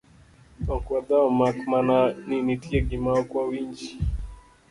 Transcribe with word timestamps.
ok 0.75 0.85
wadhao 0.93 1.29
mak 1.39 1.57
mana 1.71 1.97
ni 2.27 2.37
nitie 2.45 2.79
gima 2.87 3.11
ok 3.21 3.31
awinji 3.41 3.89